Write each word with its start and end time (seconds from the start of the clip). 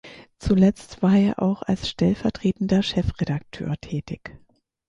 Zuletzt 0.39 1.03
war 1.03 1.15
er 1.15 1.39
auch 1.43 1.61
als 1.61 1.87
stellvertretender 1.87 2.81
Chefredakteur 2.81 3.75
tätig. 3.81 4.35